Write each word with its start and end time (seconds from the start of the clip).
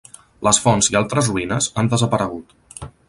Les 0.47 0.59
fonts 0.63 0.89
i 0.93 0.97
altres 1.01 1.29
ruïnes 1.33 1.67
han 1.83 1.93
desaparegut. 1.93 2.57